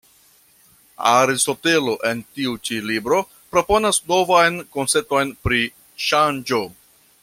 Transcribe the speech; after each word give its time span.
Aristotelo 1.17 1.93
en 2.11 2.23
tiu 2.39 2.55
ĉi 2.69 2.79
libro 2.93 3.21
proponas 3.57 4.03
novan 4.13 4.61
koncepton 4.77 5.39
pri 5.45 5.65
ŝanĝo. 6.09 6.65